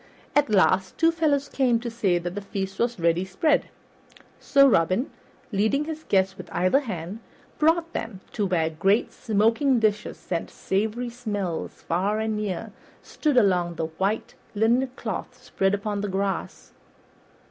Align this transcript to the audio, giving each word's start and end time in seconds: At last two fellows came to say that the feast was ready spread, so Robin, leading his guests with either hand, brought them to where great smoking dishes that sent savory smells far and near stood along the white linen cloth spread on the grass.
At 0.35 0.49
last 0.49 0.97
two 0.97 1.11
fellows 1.11 1.47
came 1.47 1.79
to 1.81 1.91
say 1.91 2.17
that 2.17 2.33
the 2.33 2.41
feast 2.41 2.79
was 2.79 2.99
ready 2.99 3.23
spread, 3.23 3.69
so 4.39 4.67
Robin, 4.67 5.11
leading 5.51 5.85
his 5.85 6.05
guests 6.05 6.39
with 6.39 6.49
either 6.51 6.79
hand, 6.79 7.19
brought 7.59 7.93
them 7.93 8.19
to 8.31 8.47
where 8.47 8.71
great 8.71 9.13
smoking 9.13 9.79
dishes 9.79 10.17
that 10.25 10.49
sent 10.49 10.49
savory 10.49 11.11
smells 11.11 11.83
far 11.83 12.17
and 12.19 12.35
near 12.35 12.71
stood 13.03 13.37
along 13.37 13.75
the 13.75 13.85
white 14.01 14.33
linen 14.55 14.87
cloth 14.95 15.39
spread 15.43 15.79
on 15.85 16.01
the 16.01 16.09
grass. 16.09 16.71